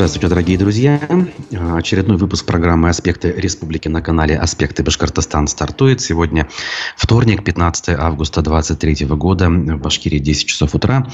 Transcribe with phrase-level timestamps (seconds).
[0.00, 0.98] Здравствуйте, дорогие друзья.
[1.76, 6.00] Очередной выпуск программы «Аспекты республики» на канале «Аспекты Башкортостан» стартует.
[6.00, 6.48] Сегодня
[6.96, 11.06] вторник, 15 августа 2023 года, в Башкирии 10 часов утра.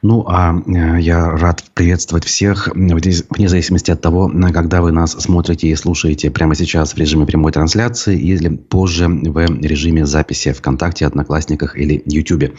[0.00, 5.68] Ну, а э, я рад приветствовать всех, вне зависимости от того, когда вы нас смотрите
[5.68, 11.76] и слушаете прямо сейчас в режиме прямой трансляции или позже в режиме записи ВКонтакте, Одноклассниках
[11.76, 12.54] или Ютубе.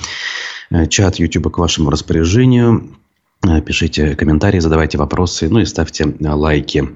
[0.69, 2.95] Э, чат Ютуба к вашему распоряжению.
[3.43, 6.89] Э, пишите комментарии, задавайте вопросы, ну и ставьте лайки.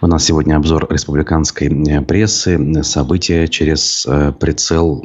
[0.00, 1.70] У нас сегодня обзор республиканской
[2.06, 4.06] прессы, события через
[4.38, 5.02] прицел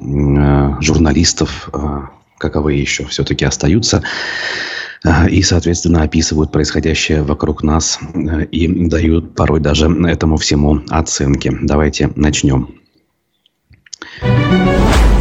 [0.82, 1.70] журналистов,
[2.38, 4.04] каковые еще все-таки остаются
[5.30, 8.00] и, соответственно, описывают происходящее вокруг нас
[8.52, 11.52] и дают порой даже этому всему оценки.
[11.62, 12.83] Давайте начнем.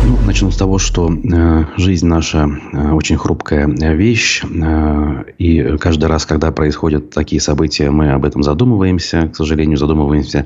[0.05, 6.07] Ну, начну с того, что э, жизнь наша э, очень хрупкая вещь, э, и каждый
[6.07, 9.29] раз, когда происходят такие события, мы об этом задумываемся.
[9.29, 10.45] К сожалению, задумываемся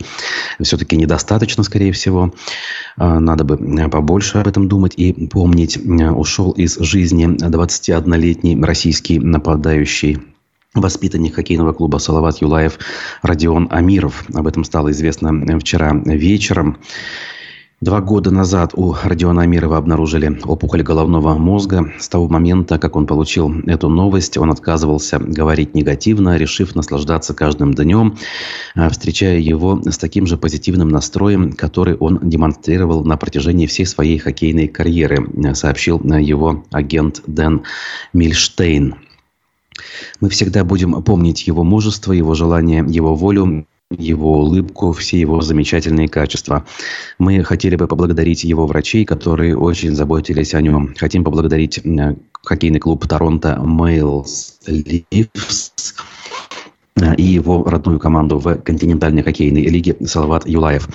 [0.60, 2.34] все-таки недостаточно, скорее всего.
[2.98, 3.56] Э, надо бы
[3.88, 5.78] побольше об этом думать и помнить.
[5.78, 10.18] Э, ушел из жизни 21-летний российский нападающий
[10.74, 12.78] воспитанник хоккейного клуба «Салават Юлаев»
[13.22, 14.24] Родион Амиров.
[14.34, 16.78] Об этом стало известно вчера вечером.
[17.82, 21.92] Два года назад у Родиона Амирова обнаружили опухоль головного мозга.
[21.98, 27.74] С того момента, как он получил эту новость, он отказывался говорить негативно, решив наслаждаться каждым
[27.74, 28.16] днем,
[28.74, 34.16] а, встречая его с таким же позитивным настроем, который он демонстрировал на протяжении всей своей
[34.16, 37.62] хоккейной карьеры, сообщил его агент Дэн
[38.14, 38.94] Мильштейн.
[40.20, 46.08] Мы всегда будем помнить его мужество, его желание, его волю, его улыбку, все его замечательные
[46.08, 46.66] качества.
[47.18, 50.94] Мы хотели бы поблагодарить его врачей, которые очень заботились о нем.
[50.96, 55.72] Хотим поблагодарить э, хоккейный клуб Торонто Мейлс Ливс
[57.18, 60.88] и его родную команду в континентальной хоккейной лиге Салават Юлаев.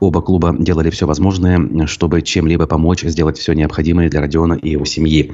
[0.00, 4.84] Оба клуба делали все возможное, чтобы чем-либо помочь, сделать все необходимое для Родиона и его
[4.84, 5.32] семьи.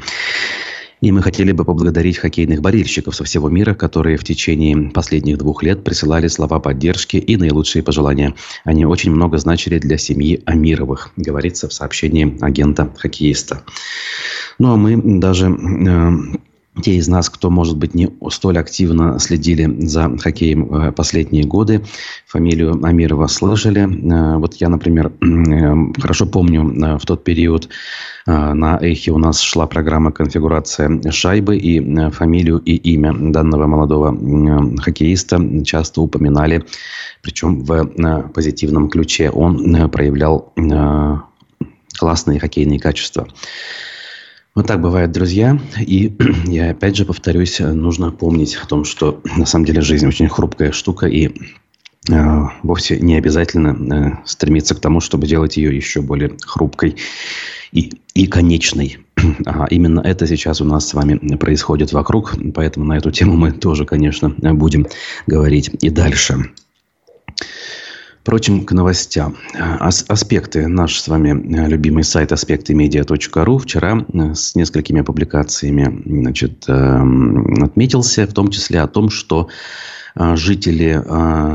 [1.02, 5.64] И мы хотели бы поблагодарить хоккейных болельщиков со всего мира, которые в течение последних двух
[5.64, 8.34] лет присылали слова поддержки и наилучшие пожелания.
[8.64, 13.64] Они очень много значили для семьи Амировых, говорится в сообщении агента-хоккеиста.
[14.60, 16.10] Ну а мы даже э,
[16.80, 21.84] те из нас, кто, может быть, не столь активно следили за хоккеем э, последние годы,
[22.26, 23.82] фамилию Амирова слышали.
[23.82, 27.68] Э, вот я, например, э, хорошо помню в тот период
[28.24, 34.16] на Эхе у нас шла программа «Конфигурация шайбы», и фамилию и имя данного молодого
[34.80, 36.64] хоккеиста часто упоминали,
[37.20, 39.28] причем в позитивном ключе.
[39.30, 40.52] Он проявлял
[41.98, 43.26] классные хоккейные качества.
[44.54, 45.58] Вот так бывает, друзья.
[45.78, 46.14] И
[46.44, 50.72] я опять же повторюсь, нужно помнить о том, что на самом деле жизнь очень хрупкая
[50.72, 51.28] штука, и
[52.10, 56.96] э, вовсе не обязательно э, стремиться к тому, чтобы делать ее еще более хрупкой
[57.72, 58.98] и, и конечной.
[59.46, 63.52] А именно это сейчас у нас с вами происходит вокруг, поэтому на эту тему мы
[63.52, 64.86] тоже, конечно, будем
[65.26, 66.50] говорить и дальше.
[68.22, 69.36] Впрочем, к новостям.
[69.52, 70.68] Ас аспекты.
[70.68, 78.24] Наш с вами э, любимый сайт аспектымедиа.ру вчера э, с несколькими публикациями значит, эм, отметился,
[78.28, 79.48] в том числе о том, что
[80.14, 81.02] э, жители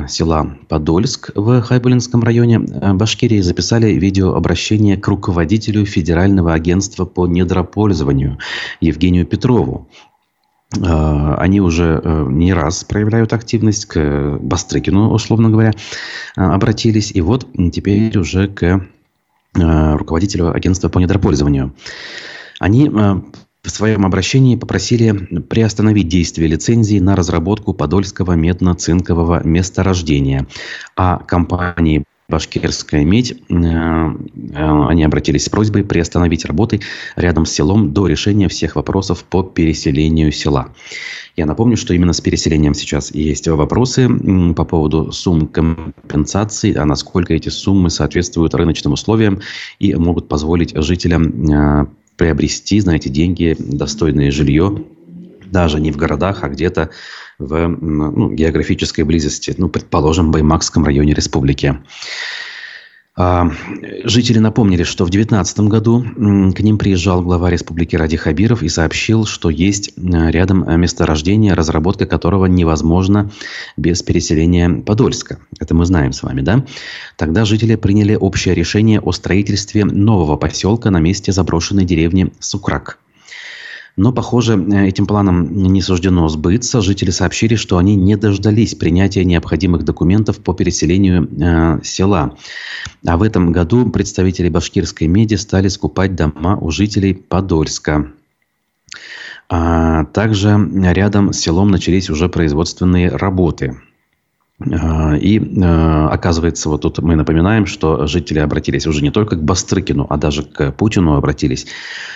[0.10, 8.40] села Подольск в Хайбулинском районе Башкирии записали видеообращение к руководителю Федерального агентства по недропользованию
[8.82, 9.88] Евгению Петрову.
[10.76, 17.12] Э, они уже э, не раз проявляют активность к Бастрыкину, условно говоря, э, обратились.
[17.12, 18.86] И вот теперь уже к
[19.56, 21.74] руководителю агентства по недропользованию.
[22.60, 25.12] Они в своем обращении попросили
[25.50, 30.46] приостановить действие лицензии на разработку подольского медно-цинкового месторождения,
[30.96, 36.82] а компании Башкирская медь, э, э, они обратились с просьбой приостановить работы
[37.16, 40.74] рядом с селом до решения всех вопросов по переселению села.
[41.38, 44.10] Я напомню, что именно с переселением сейчас есть вопросы
[44.54, 49.40] по поводу сумм компенсации, а насколько эти суммы соответствуют рыночным условиям
[49.80, 51.86] и могут позволить жителям э,
[52.18, 54.84] приобрести, знаете, деньги, достойное жилье,
[55.52, 56.90] даже не в городах, а где-то
[57.40, 61.78] в ну, географической близости, ну, предположим, в Баймакском районе республики.
[63.20, 63.50] А,
[64.04, 66.06] жители напомнили, что в 2019 году
[66.56, 72.46] к ним приезжал глава республики Ради Хабиров и сообщил, что есть рядом месторождение, разработка которого
[72.46, 73.32] невозможна
[73.76, 75.40] без переселения Подольска.
[75.60, 76.64] Это мы знаем с вами, да?
[77.16, 83.00] Тогда жители приняли общее решение о строительстве нового поселка на месте заброшенной деревни Сукрак.
[83.98, 86.82] Но, похоже, этим планом не суждено сбыться.
[86.82, 92.38] Жители сообщили, что они не дождались принятия необходимых документов по переселению э, села.
[93.08, 98.12] А в этом году представители башкирской меди стали скупать дома у жителей Подольска.
[99.50, 100.60] А также
[100.94, 103.78] рядом с селом начались уже производственные работы.
[104.60, 110.08] И а, оказывается, вот тут мы напоминаем, что жители обратились уже не только к Бастрыкину,
[110.10, 111.68] а даже к Путину обратились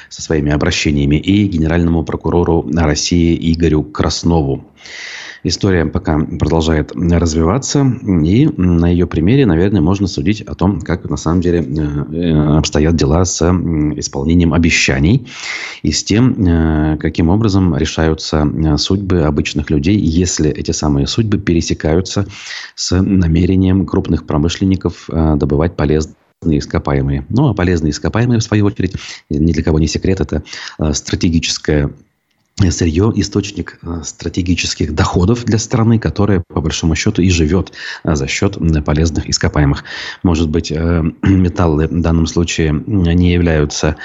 [0.10, 4.66] со своими обращениями и генеральному прокурору России Игорю Краснову.
[5.44, 11.18] История пока продолжает развиваться, и на ее примере, наверное, можно судить о том, как на
[11.18, 15.28] самом деле э, э, обстоят дела с исполнением обещаний
[15.82, 18.48] и с тем, э, каким образом решаются
[18.78, 22.28] судьбы обычных людей, если эти самые судьбы пересекаются
[22.76, 27.26] с намерением крупных промышленников добывать полезные ископаемые.
[27.30, 28.94] Ну, а полезные ископаемые, в свою очередь,
[29.30, 30.44] ни для кого не секрет, это
[30.94, 31.92] стратегическая
[32.70, 38.28] сырье– источник э, стратегических доходов для страны, которая, по большому счету, и живет э, за
[38.28, 39.84] счет полезных ископаемых.
[40.24, 43.96] Может быть, э, металлы в данном случае не являются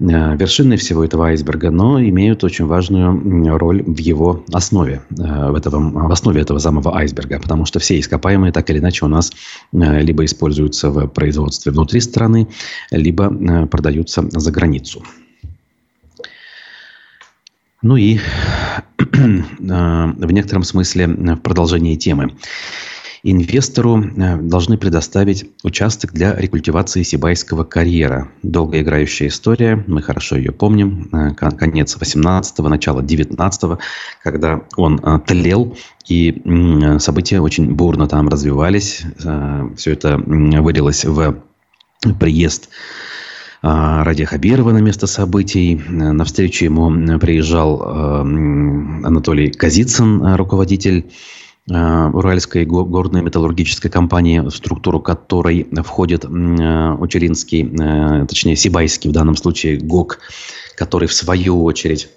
[0.00, 6.12] вершиной всего этого айсберга, но имеют очень важную роль в его основе, в, этого, в
[6.12, 9.32] основе этого самого айсберга, потому что все ископаемые так или иначе у нас
[9.72, 12.46] либо используются в производстве внутри страны,
[12.92, 15.02] либо продаются за границу.
[17.82, 18.18] Ну и
[18.98, 22.32] в некотором смысле в продолжении темы.
[23.24, 28.30] Инвестору э, должны предоставить участок для рекультивации Сибайского карьера.
[28.42, 31.08] Долгоиграющая история, мы хорошо ее помним.
[31.12, 33.78] Э, конец 18-го, начало 19-го,
[34.22, 35.76] когда он э, тлел,
[36.08, 36.42] и
[36.98, 39.02] события очень бурно там развивались.
[39.76, 41.42] Все это вылилось в
[42.18, 42.70] приезд
[43.60, 45.80] Ради Хабирова на место событий.
[45.88, 51.10] На встречу ему приезжал а, Анатолий Казицын, руководитель
[51.70, 59.78] а, Уральской горной металлургической компании, в структуру которой входит Учеринский, точнее Сибайский в данном случае
[59.78, 60.20] ГОК,
[60.76, 62.08] который в свою очередь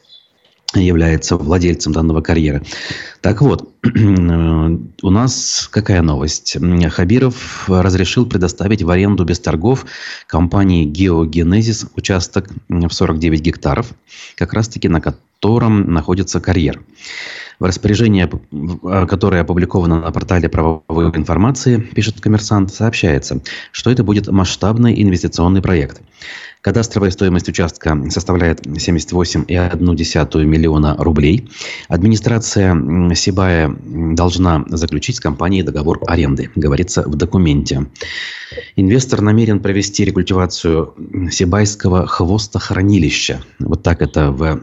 [0.73, 2.62] является владельцем данного карьера.
[3.21, 6.57] Так вот, у нас какая новость?
[6.91, 9.85] Хабиров разрешил предоставить в аренду без торгов
[10.27, 13.88] компании «Геогенезис» участок в 49 гектаров,
[14.35, 16.81] как раз-таки на котором находится карьер.
[17.59, 18.27] В распоряжении,
[19.06, 23.41] которое опубликовано на портале правовой информации, пишет коммерсант, сообщается,
[23.71, 26.01] что это будет масштабный инвестиционный проект.
[26.62, 31.50] Кадастровая стоимость участка составляет 78,1 миллиона рублей.
[31.88, 37.88] Администрация Сибая должна заключить с компанией договор аренды, говорится в документе.
[38.75, 40.94] Инвестор намерен провести рекультивацию
[41.31, 43.42] Сибайского хвостохранилища.
[43.60, 44.62] Вот так это в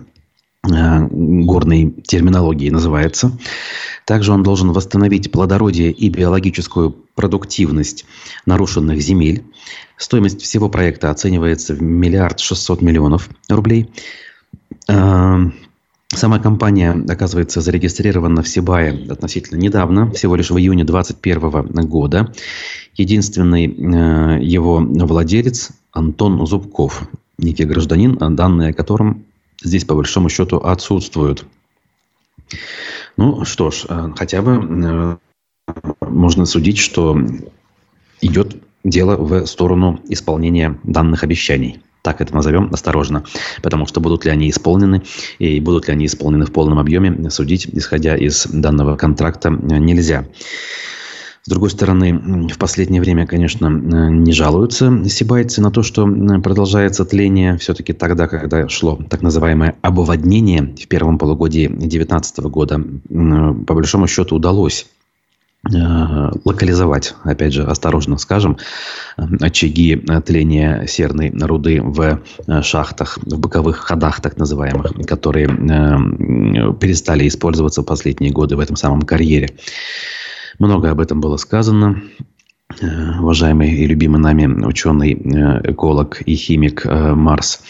[0.68, 3.32] горной терминологии называется.
[4.04, 8.06] Также он должен восстановить плодородие и биологическую продуктивность
[8.46, 9.44] нарушенных земель.
[9.96, 13.90] Стоимость всего проекта оценивается в миллиард шестьсот миллионов рублей.
[14.88, 15.40] А,
[16.08, 22.32] сама компания, оказывается, зарегистрирована в Сибае относительно недавно, всего лишь в июне 2021 года.
[22.96, 29.24] Единственный э, его владелец Антон Зубков, некий гражданин, данные о котором
[29.62, 31.46] здесь по большому счету отсутствуют.
[33.16, 35.16] Ну что ж, э, хотя бы э,
[36.00, 37.18] можно судить, что
[38.20, 41.80] идет дело в сторону исполнения данных обещаний.
[42.02, 43.24] Так это назовем осторожно.
[43.62, 45.02] Потому что будут ли они исполнены
[45.38, 50.26] и будут ли они исполнены в полном объеме, судить, исходя из данного контракта, нельзя.
[51.48, 56.06] С другой стороны, в последнее время, конечно, не жалуются сибайцы на то, что
[56.44, 57.56] продолжается тление.
[57.56, 62.84] Все-таки тогда, когда шло так называемое обводнение в первом полугодии 2019 года,
[63.66, 64.88] по большому счету удалось
[65.64, 65.78] э,
[66.44, 68.58] локализовать, опять же, осторожно скажем,
[69.16, 77.26] очаги тления серной руды в э, шахтах, в боковых ходах так называемых, которые э, перестали
[77.26, 79.48] использоваться в последние годы в этом самом карьере.
[80.58, 82.02] Много об этом было сказано.
[82.80, 87.60] Э, уважаемый и любимый нами ученый, э, эколог и химик э, Марс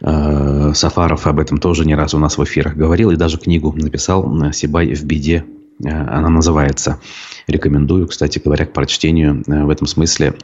[0.00, 4.52] Сафаров об этом тоже не раз у нас в эфирах говорил и даже книгу написал
[4.52, 5.44] «Сибай в беде».
[5.84, 7.00] Она называется.
[7.48, 10.34] Рекомендую, кстати говоря, к прочтению в этом смысле.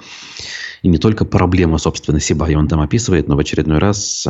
[0.83, 4.27] И не только проблему, собственно, Сибая он там описывает, но в очередной раз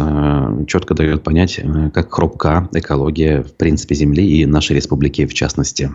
[0.67, 1.59] четко дает понять,
[1.95, 5.91] как хрупка экология, в принципе, Земли и нашей республики в частности.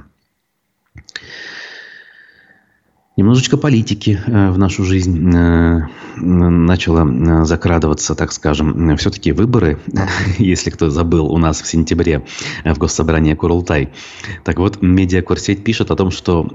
[3.19, 5.81] Немножечко политики э, в нашу жизнь э,
[6.15, 8.95] начало э, закрадываться, так скажем.
[8.95, 9.77] Все-таки выборы,
[10.37, 12.23] если кто забыл, у нас в сентябре
[12.63, 13.89] в Госсобрании Курултай.
[14.45, 16.47] Так вот, медиакурсеть пишет о том, что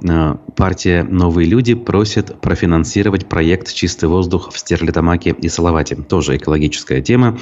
[0.56, 5.96] партия «Новые люди» просит профинансировать проект «Чистый воздух» в Стерлитамаке и Салавате.
[5.96, 7.38] Тоже экологическая тема.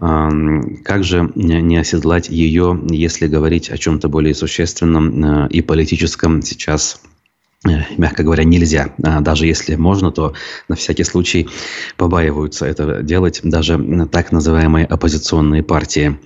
[0.00, 7.00] Как же не оседлать ее, если говорить о чем-то более существенном и политическом сейчас
[7.68, 8.94] Э, мягко говоря, нельзя.
[9.02, 10.32] А даже если можно, то
[10.68, 11.48] на всякий случай
[11.96, 16.18] побаиваются это делать даже так называемые оппозиционные партии.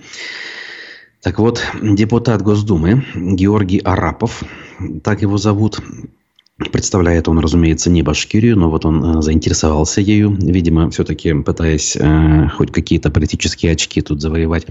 [1.21, 4.43] Так вот, депутат Госдумы Георгий Арапов,
[5.03, 5.79] так его зовут,
[6.57, 12.47] Представляет он, разумеется, не Башкирию, но вот он э, заинтересовался ею, видимо, все-таки пытаясь э,
[12.47, 14.65] хоть какие-то политические очки тут завоевать.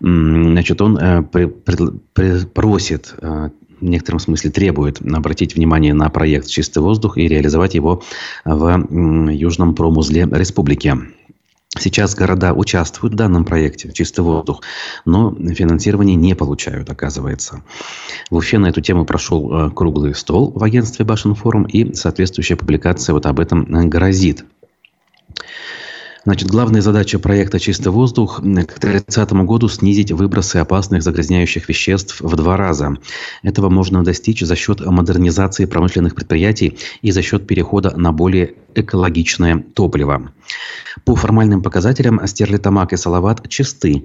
[0.00, 6.46] Значит, он э, при, при, просит э, в некотором смысле требует обратить внимание на проект
[6.46, 8.02] «Чистый воздух» и реализовать его
[8.46, 10.96] в южном промузле республики.
[11.76, 14.62] Сейчас города участвуют в данном проекте «Чистый воздух»,
[15.04, 17.62] но финансирование не получают, оказывается.
[18.30, 23.12] В Уфе на эту тему прошел э, круглый стол в агентстве Башинформ, и соответствующая публикация
[23.12, 24.44] вот об этом э, грозит.
[26.24, 32.34] Значит, главная задача проекта «Чистый воздух» к 30 году снизить выбросы опасных загрязняющих веществ в
[32.34, 32.96] два раза.
[33.42, 39.62] Этого можно достичь за счет модернизации промышленных предприятий и за счет перехода на более экологичное
[39.74, 40.32] топливо.
[41.04, 44.04] По формальным показателям Стерлитамак и Салават чисты,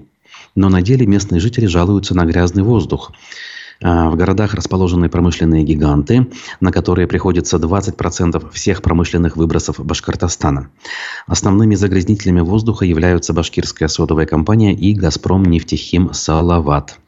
[0.56, 3.14] но на деле местные жители жалуются на грязный воздух.
[3.82, 6.28] А, в городах расположены промышленные гиганты,
[6.60, 10.70] на которые приходится 20% всех промышленных выбросов Башкортостана.
[11.28, 17.00] Основными загрязнителями воздуха являются башкирская содовая компания и «Газпром нефтехим Салават».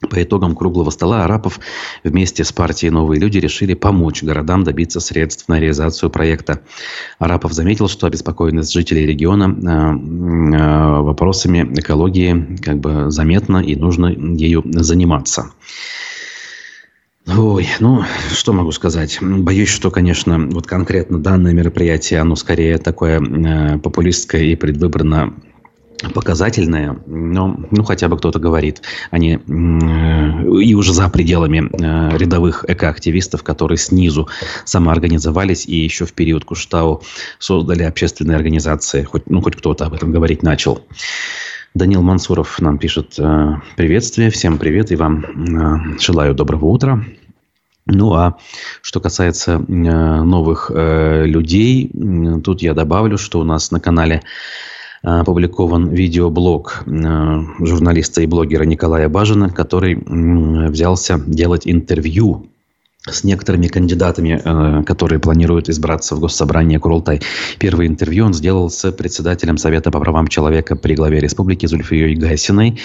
[0.00, 1.60] По итогам круглого стола Арапов
[2.02, 6.60] вместе с партией «Новые люди» решили помочь городам добиться средств на реализацию проекта.
[7.18, 14.08] Арапов заметил, что обеспокоенность жителей региона э, э, вопросами экологии как бы заметна и нужно
[14.08, 15.52] ею заниматься.
[17.26, 19.18] Ой, ну, что могу сказать?
[19.22, 25.32] Боюсь, что, конечно, вот конкретно данное мероприятие, оно скорее такое э, популистское и предвыборно
[26.12, 28.82] показательное, но ну, хотя бы кто-то говорит.
[29.10, 34.28] Они э, и уже за пределами э, рядовых экоактивистов, которые снизу
[34.64, 37.02] самоорганизовались и еще в период Куштау
[37.38, 39.04] создали общественные организации.
[39.04, 40.84] Хоть, ну, хоть кто-то об этом говорить начал.
[41.74, 47.04] Данил Мансуров нам пишет э, приветствие, всем привет и вам э, желаю доброго утра.
[47.86, 48.38] Ну а
[48.80, 51.90] что касается новых людей,
[52.42, 54.22] тут я добавлю, что у нас на канале
[55.04, 62.48] опубликован видеоблог э, журналиста и блогера Николая Бажина, который взялся делать интервью
[63.06, 67.20] с некоторыми кандидатами, э, которые планируют избраться в Госсобрание Курултай.
[67.58, 72.80] Первое интервью он сделал с председателем Совета по правам человека при главе республики Зульфией Гайсиной.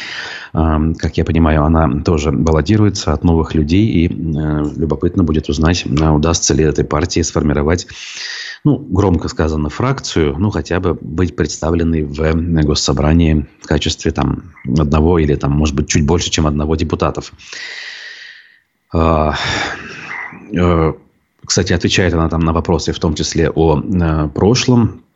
[0.54, 6.54] Э, как я понимаю, она тоже баллотируется от новых людей, и любопытно будет узнать, удастся
[6.54, 7.88] ли этой партии сформировать
[8.64, 15.20] ну, громко сказано, фракцию, ну, хотя бы быть представленной в госсобрании в качестве там одного
[15.20, 17.34] или там, может быть, чуть больше, чем одного депутатов.
[18.94, 19.32] Э,
[21.46, 25.09] кстати, отвечает она там на вопросы, в том числе о э, прошлом Э,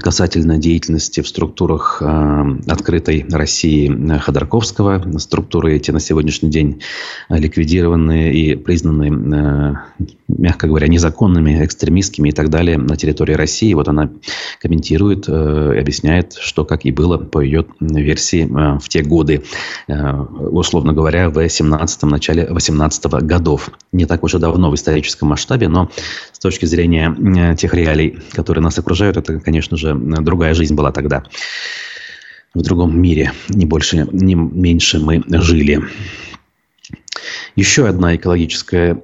[0.00, 5.18] касательно деятельности в структурах э, открытой России э, Ходорковского.
[5.18, 6.80] Структуры эти на сегодняшний день
[7.28, 13.74] ликвидированы и признаны, э, мягко говоря, незаконными, экстремистскими и так далее на территории России.
[13.74, 14.08] Вот она
[14.62, 19.42] комментирует, э, объясняет, что как и было по ее версии э, в те годы,
[19.88, 23.70] э, условно говоря, в 17-м, начале 18 -го годов.
[23.92, 25.90] Не так уж и давно в историческом масштабе, но
[26.32, 30.74] с точки зрения э, тех реалий, которые нас окружают, это, конечно, конечно же, другая жизнь
[30.74, 31.24] была тогда.
[32.54, 35.82] В другом мире, не больше, не меньше мы жили.
[37.56, 38.94] Еще одна экологическая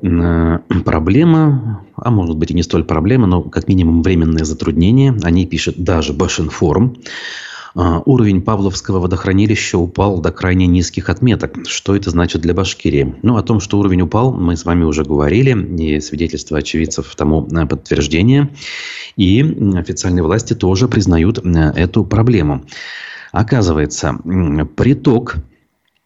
[0.84, 5.46] проблема, а может быть и не столь проблема, но как минимум временное затруднение, о ней
[5.46, 6.96] пишет даже Башинформ.
[7.74, 11.66] А, уровень Павловского водохранилища упал до крайне низких отметок.
[11.66, 13.16] Что это значит для Башкирии?
[13.22, 17.46] Ну, о том, что уровень упал, мы с вами уже говорили, и свидетельства очевидцев тому
[17.46, 18.50] э, подтверждение.
[19.16, 19.42] И
[19.74, 22.64] официальные власти тоже признают э, эту проблему.
[23.32, 24.18] Оказывается,
[24.76, 25.36] приток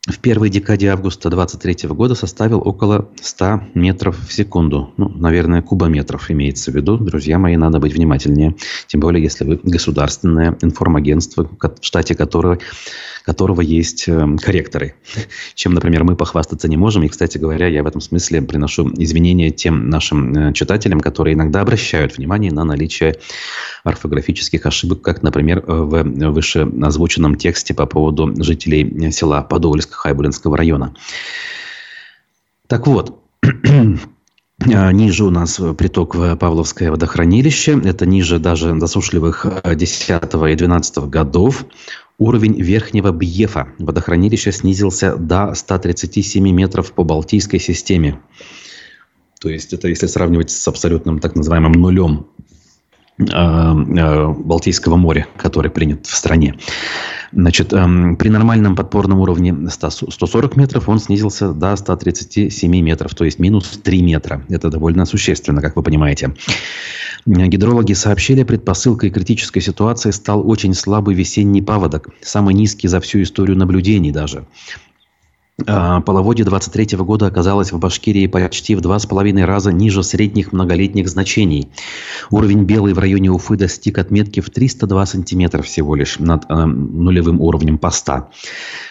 [0.07, 4.93] в первой декаде августа 2023 года составил около 100 метров в секунду.
[4.97, 6.97] Ну, наверное, кубометров имеется в виду.
[6.97, 8.55] Друзья мои, надо быть внимательнее.
[8.87, 12.59] Тем более, если вы государственное информагентство, в штате которого,
[13.25, 14.95] которого есть э, корректоры.
[15.55, 17.03] Чем, например, мы похвастаться не можем.
[17.03, 21.63] И, кстати говоря, я в этом смысле приношу извинения тем нашим э, читателям, которые иногда
[21.63, 23.17] обращают внимание на наличие
[23.83, 30.95] орфографических ошибок, как, например, в вышеозвученном тексте по поводу жителей села Подольск Хайбулинского района.
[32.67, 33.23] Так вот,
[34.59, 37.79] Ниже у нас приток в Павловское водохранилище.
[37.85, 41.67] Это ниже даже засушливых 10 и 12 годов.
[42.19, 48.19] Уровень верхнего Бьефа водохранилища снизился до 137 метров по Балтийской системе.
[49.39, 52.27] То есть это если сравнивать с абсолютным так называемым нулем
[53.19, 56.57] Балтийского моря, который принят в стране.
[57.33, 63.25] Значит, эм, при нормальном подпорном уровне 100, 140 метров он снизился до 137 метров, то
[63.25, 64.45] есть минус 3 метра.
[64.49, 66.35] Это довольно существенно, как вы понимаете.
[67.27, 73.57] Гидрологи сообщили, предпосылкой критической ситуации стал очень слабый весенний паводок, самый низкий за всю историю
[73.57, 74.47] наблюдений даже.
[75.65, 80.53] А, половодье 23 года оказалось в Башкирии почти в два с половиной раза ниже средних
[80.53, 81.71] многолетних значений.
[82.31, 87.41] Уровень белый в районе Уфы достиг отметки в 302 сантиметра всего лишь над э, нулевым
[87.41, 88.29] уровнем поста.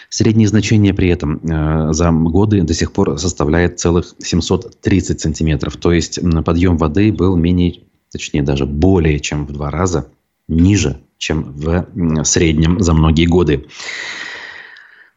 [0.08, 5.76] Среднее значение при этом э, за годы до сих пор составляет целых 730 сантиметров.
[5.76, 10.08] То есть подъем воды был менее, точнее даже более чем в два раза
[10.48, 11.86] ниже, чем в
[12.24, 13.66] среднем за многие годы.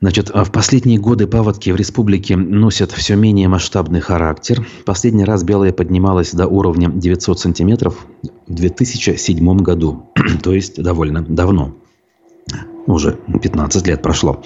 [0.01, 4.65] Значит, а в последние годы паводки в республике носят все менее масштабный характер.
[4.85, 8.05] Последний раз белая поднималась до уровня 900 сантиметров
[8.47, 10.09] в 2007 году,
[10.43, 11.75] то есть довольно давно.
[12.87, 14.41] Уже 15 лет прошло.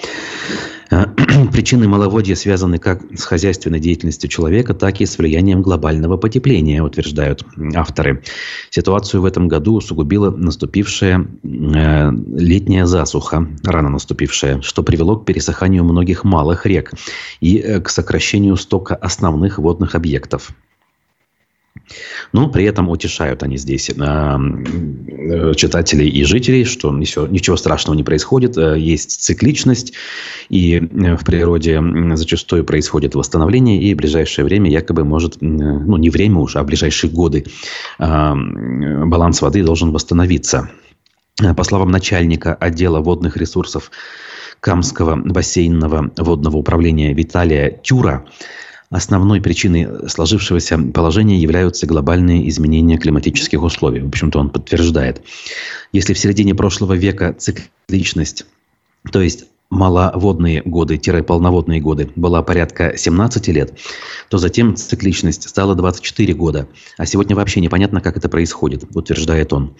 [0.90, 1.06] Э,
[1.52, 7.44] причины маловодья связаны как с хозяйственной деятельностью человека, так и с влиянием глобального потепления, утверждают
[7.74, 8.22] авторы.
[8.70, 15.84] Ситуацию в этом году усугубила наступившая э, летняя засуха, рано наступившая, что привело к пересыханию
[15.84, 16.92] многих малых рек
[17.40, 20.52] и э, к сокращению стока основных водных объектов.
[22.32, 28.02] Но при этом утешают они здесь э, э, читателей и жителей, что ничего, страшного не
[28.02, 29.92] происходит, э, есть цикличность,
[30.48, 31.80] и в природе
[32.14, 37.10] зачастую происходит восстановление, и в ближайшее время якобы может, ну не время уже, а ближайшие
[37.10, 37.44] годы
[37.98, 40.70] баланс воды должен восстановиться.
[41.56, 43.90] По словам начальника отдела водных ресурсов
[44.60, 48.24] Камского бассейнного водного управления Виталия Тюра,
[48.90, 54.00] Основной причиной сложившегося положения являются глобальные изменения климатических условий.
[54.00, 55.22] В общем-то, он подтверждает.
[55.92, 58.46] Если в середине прошлого века цикличность,
[59.10, 63.78] то есть маловодные годы-полноводные годы была порядка 17 лет,
[64.28, 66.68] то затем цикличность стала 24 года.
[66.96, 69.74] А сегодня вообще непонятно, как это происходит, утверждает он.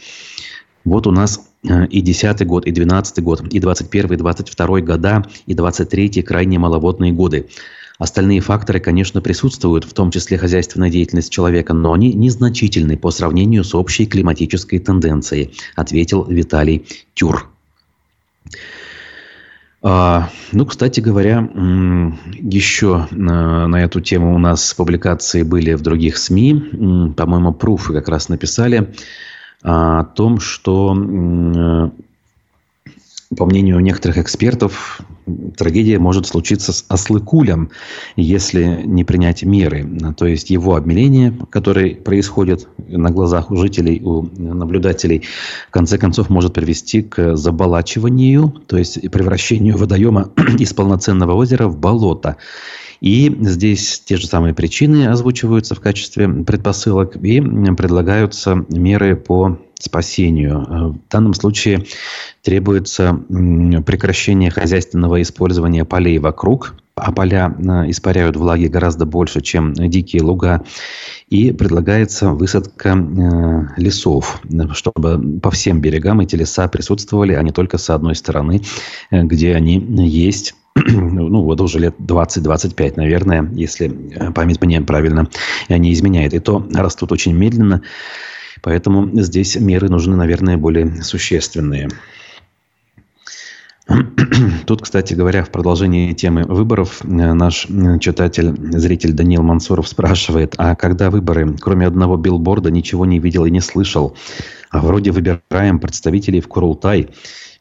[0.84, 5.24] Вот у нас э, и 10 год, и 12 год, и 21, и 22 года,
[5.46, 7.48] и 23 крайне маловодные годы.
[7.98, 13.62] Остальные факторы, конечно, присутствуют, в том числе хозяйственная деятельность человека, но они незначительны по сравнению
[13.62, 17.48] с общей климатической тенденцией, ответил Виталий Тюр.
[19.86, 21.48] А, ну, кстати говоря,
[22.40, 27.12] еще на, эту тему у нас публикации были в других СМИ.
[27.16, 28.94] По-моему, пруфы как раз написали
[29.62, 31.92] о том, что
[33.36, 35.00] по мнению некоторых экспертов,
[35.56, 37.70] трагедия может случиться с ослыкулем,
[38.16, 39.86] если не принять меры.
[40.16, 45.22] То есть его обмеление, которое происходит на глазах у жителей, у наблюдателей,
[45.68, 51.78] в конце концов может привести к заболачиванию, то есть превращению водоема из полноценного озера в
[51.78, 52.36] болото.
[53.00, 60.66] И здесь те же самые причины озвучиваются в качестве предпосылок и предлагаются меры по спасению.
[60.68, 61.84] Э, в данном случае
[62.42, 63.18] требуется
[63.86, 70.64] прекращение хозяйственного использования полей вокруг, а поля э, испаряют влаги гораздо больше, чем дикие луга.
[71.28, 74.40] И предлагается высадка э, лесов,
[74.72, 78.62] чтобы по всем берегам эти леса присутствовали, а не только с одной стороны,
[79.10, 83.88] где они есть ну, вот уже лет 20-25, наверное, если
[84.34, 85.28] память мне правильно
[85.68, 86.34] не изменяет.
[86.34, 87.82] И то растут очень медленно.
[88.64, 91.90] Поэтому здесь меры нужны, наверное, более существенные.
[94.66, 100.54] Тут, кстати говоря, в продолжении темы выборов э, наш э, читатель, зритель Даниил Мансуров спрашивает,
[100.56, 104.16] а когда выборы, кроме одного билборда, ничего не видел и не слышал,
[104.70, 107.10] а вроде выбираем представителей в Курултай,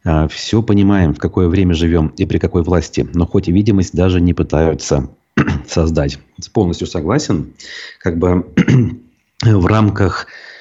[0.06, 3.94] э, все понимаем, в какое время живем и при какой власти, но хоть и видимость
[3.94, 5.10] даже не пытаются
[5.68, 6.20] создать.
[6.54, 7.52] Полностью согласен.
[8.00, 8.48] Как бы
[9.44, 10.53] в рамках а,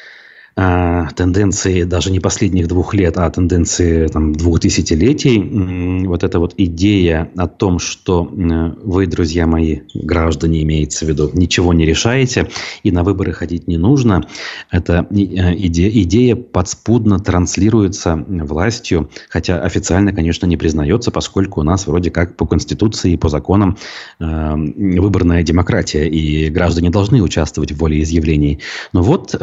[0.54, 6.06] тенденции даже не последних двух лет, а тенденции там, двух десятилетий.
[6.06, 11.72] Вот эта вот идея о том, что вы, друзья мои, граждане, имеется в виду, ничего
[11.72, 12.48] не решаете
[12.82, 14.26] и на выборы ходить не нужно,
[14.70, 21.86] эта э, идея, идея подспудно транслируется властью, хотя официально, конечно, не признается, поскольку у нас
[21.86, 23.76] вроде как по Конституции и по законам
[24.20, 24.54] э,
[25.00, 28.60] выборная демократия, и граждане должны участвовать в волеизъявлении.
[28.92, 29.38] Но вот э,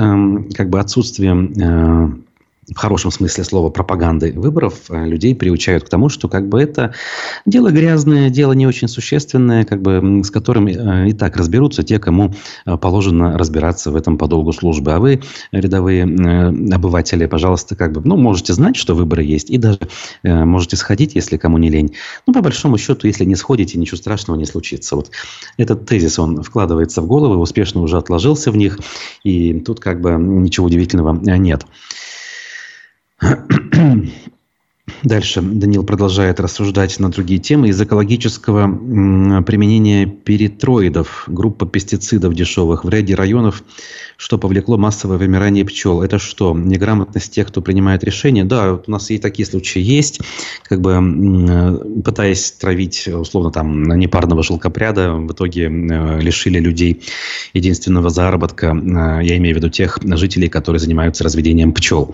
[0.55, 2.28] как бы отсутствие отсутствием э,
[2.73, 6.93] в хорошем смысле слова пропаганды выборов э, людей приучают к тому, что как бы это
[7.45, 11.99] дело грязное, дело не очень существенное, как бы с которым э, и так разберутся те,
[11.99, 12.33] кому
[12.81, 14.93] положено разбираться в этом по долгу службы.
[14.93, 19.79] А вы, рядовые обыватели, пожалуйста, как бы, ну, можете знать, что выборы есть, и даже
[20.23, 21.95] можете сходить, если кому не лень.
[22.27, 24.95] Ну, по большому счету, если не сходите, ничего страшного не случится.
[24.95, 25.11] Вот
[25.57, 28.79] этот тезис, он вкладывается в головы, успешно уже отложился в них,
[29.23, 31.65] и тут как бы ничего удивительного нет.
[35.03, 37.69] Дальше Данил продолжает рассуждать на другие темы.
[37.69, 38.67] Из экологического
[39.43, 43.63] применения перитроидов, группа пестицидов дешевых в ряде районов,
[44.17, 46.01] что повлекло массовое вымирание пчел.
[46.01, 48.43] Это что, неграмотность тех, кто принимает решения?
[48.43, 50.19] Да, вот у нас и такие случаи есть.
[50.63, 57.03] Как бы пытаясь травить, условно, там, непарного шелкопряда, в итоге лишили людей
[57.53, 58.67] единственного заработка.
[59.21, 62.13] Я имею в виду тех жителей, которые занимаются разведением пчел.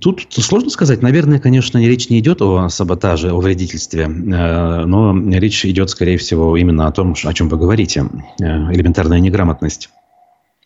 [0.00, 1.00] Тут сложно сказать.
[1.00, 6.56] Наверное, конечно, речь не идет о саботаже, о вредительстве, э, но речь идет, скорее всего,
[6.56, 8.06] именно о том, о чем вы говорите.
[8.40, 9.90] Э, элементарная неграмотность.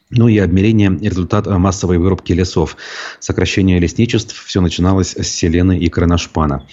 [0.08, 2.76] Ну и обмерение результат массовой вырубки лесов.
[3.20, 4.42] Сокращение лесничеств.
[4.44, 6.66] Все начиналось с селены и кроношпана.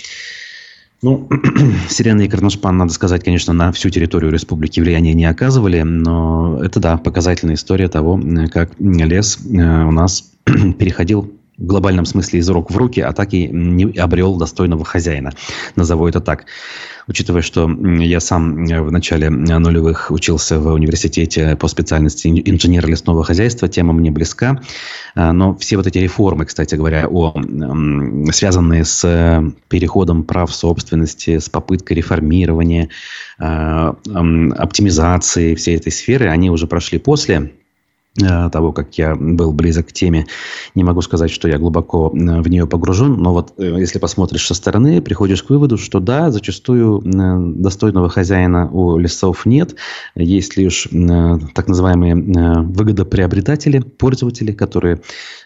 [1.03, 1.29] Ну,
[1.89, 6.79] Сирена и Карнашпан, надо сказать, конечно, на всю территорию республики влияния не оказывали, но это,
[6.79, 8.19] да, показательная история того,
[8.51, 10.31] как лес э, у нас
[10.79, 15.31] переходил в глобальном смысле из рук в руки, а так и не обрел достойного хозяина.
[15.75, 16.45] Назову это так.
[17.07, 23.67] Учитывая, что я сам в начале нулевых учился в университете по специальности инженера лесного хозяйства,
[23.69, 24.61] тема мне близка.
[25.15, 27.33] А, но все вот эти реформы, кстати говоря, о,
[28.31, 32.89] связанные с переходом прав собственности, с попыткой реформирования,
[33.39, 33.95] а,
[34.57, 37.66] оптимизации всей этой сферы, они уже прошли после Э,
[38.17, 40.25] того, как я был близок к теме.
[40.75, 44.47] Не могу сказать, что я глубоко э, в нее погружен, но вот э, если посмотришь
[44.47, 49.75] со стороны, приходишь к выводу, что да, зачастую достойного хозяина у лесов нет.
[50.15, 50.87] Есть лишь
[51.53, 55.01] так называемые выгодоприобретатели, пользователи, которые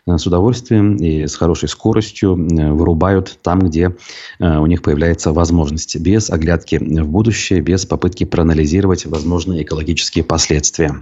[0.06, 3.96] с удовольствием и с хорошей скоростью вырубают там, где
[4.40, 11.02] у них появляется возможность, без оглядки в будущее, без попытки проанализировать возможные экологические последствия.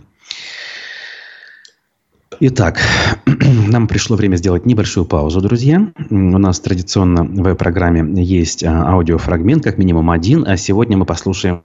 [2.41, 2.79] Итак,
[3.67, 5.91] нам пришло время сделать небольшую паузу, друзья.
[6.09, 11.63] У нас традиционно в программе есть а, аудиофрагмент, как минимум один, а сегодня мы послушаем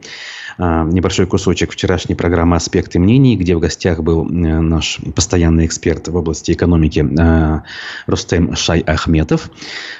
[0.59, 6.17] а, небольшой кусочек вчерашней программы «Аспекты мнений», где в гостях был наш постоянный эксперт в
[6.17, 7.63] области экономики а,
[8.09, 9.51] Рустем Шай Ахметов.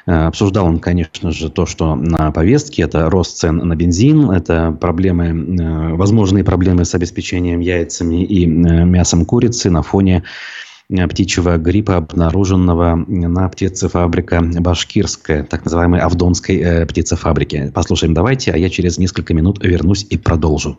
[0.07, 2.83] Обсуждал он, конечно же, то, что на повестке.
[2.83, 9.71] Это рост цен на бензин, это проблемы, возможные проблемы с обеспечением яйцами и мясом курицы
[9.71, 10.25] на фоне
[10.89, 17.71] птичьего гриппа, обнаруженного на птицефабрика Башкирская, так называемой Авдонской э, птицефабрике.
[17.75, 20.79] Послушаем давайте, а я через несколько минут вернусь и продолжу.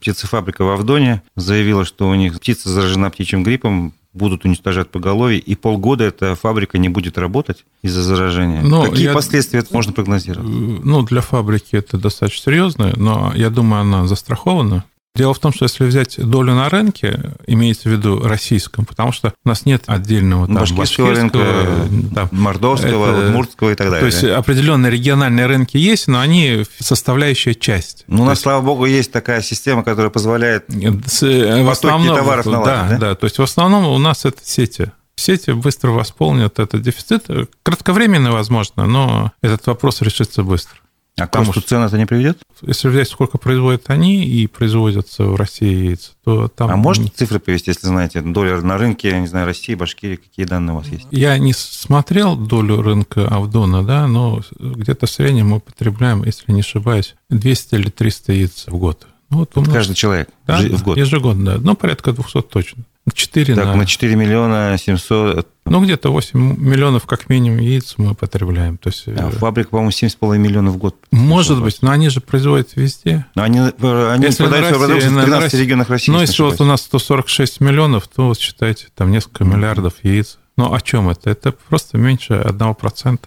[0.00, 5.54] Птицефабрика в Авдоне заявила, что у них птица заражена птичьим гриппом, будут уничтожать поголовье, и
[5.54, 8.62] полгода эта фабрика не будет работать из-за заражения.
[8.62, 10.48] Но Какие я, последствия это можно прогнозировать?
[10.48, 14.84] Ну, для фабрики это достаточно серьезно, но я думаю, она застрахована.
[15.14, 19.34] Дело в том, что если взять долю на рынке, имеется в виду российском, потому что
[19.44, 24.00] у нас нет отдельного там, башкирского, рынка, да, мордовского, это, удмуртского и так далее.
[24.00, 28.04] То есть определенные региональные рынки есть, но они составляющая часть.
[28.06, 32.46] Ну, у нас, есть, слава богу, есть такая система, которая позволяет с, в основном, товаров
[32.46, 32.66] наладить.
[32.66, 36.80] Да, да, да, то есть в основном у нас это сети сети быстро восполнят этот
[36.80, 37.26] дефицит.
[37.62, 40.78] Кратковременно, возможно, но этот вопрос решится быстро.
[41.18, 42.38] А к росту цен это не приведет?
[42.62, 46.70] Если взять, сколько производят они и производятся в России яйца, то там...
[46.70, 50.46] А можете цифры привести, если знаете, доля на рынке, я не знаю, России, Башкирии, какие
[50.46, 51.06] данные у вас есть?
[51.10, 56.60] Я не смотрел долю рынка Авдона, да, но где-то в среднем мы потребляем, если не
[56.60, 59.06] ошибаюсь, 200 или 300 яиц в год.
[59.30, 60.96] Вот, вот каждый человек да, в год?
[60.96, 61.58] Ежегодно, да.
[61.60, 62.84] Ну, порядка 200 точно.
[63.12, 63.76] 4 так, на...
[63.76, 65.46] на 4 миллиона 700...
[65.66, 68.78] Ну, где-то 8 миллионов как минимум яиц мы потребляем.
[68.78, 69.04] То есть...
[69.08, 70.96] А, фабрика, по-моему, 7,5 миллионов в год.
[71.10, 73.26] Может быть, но они же производят везде.
[73.34, 76.12] Но они, они если продаются России, в 13 России, регионах России.
[76.12, 80.38] Ну, если вот у нас 146 миллионов, то вот считайте, там несколько миллиардов яиц.
[80.56, 81.30] Ну, о чем это?
[81.30, 83.20] Это просто меньше 1%.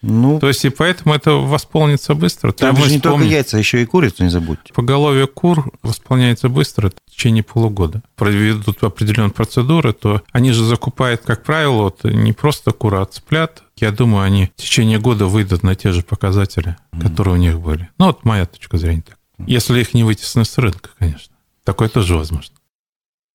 [0.00, 2.52] Ну, То есть, и поэтому это восполнится быстро.
[2.52, 4.72] Там же не только яйца, а еще и курицу не забудьте.
[4.72, 8.02] Поголовье кур восполняется быстро в течение полугода.
[8.16, 13.64] Проведут определенные процедуры, то они же закупают, как правило, вот не просто кура, а цыплят.
[13.76, 17.02] Я думаю, они в течение года выйдут на те же показатели, mm.
[17.02, 17.88] которые у них были.
[17.98, 19.18] Ну, вот моя точка зрения так.
[19.46, 21.34] Если их не вытеснить с рынка, конечно.
[21.64, 22.54] Такое тоже возможно.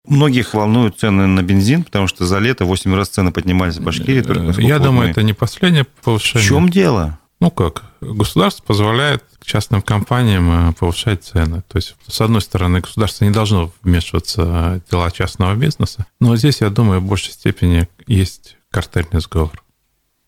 [0.05, 4.21] Многих волнуют цены на бензин, потому что за лето 8 раз цены поднимались в Башкирии.
[4.21, 5.11] Только Я думаю, мы...
[5.11, 6.45] это не последнее повышение.
[6.45, 7.19] В чем дело?
[7.39, 11.61] Ну как, государство позволяет частным компаниям э, повышать цены.
[11.67, 16.61] То есть, с одной стороны, государство не должно вмешиваться в дела частного бизнеса, но здесь,
[16.61, 19.63] я думаю, в большей степени есть картельный сговор.